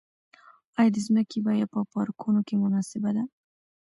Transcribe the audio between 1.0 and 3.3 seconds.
ځمکې بیه په پارکونو کې مناسبه ده؟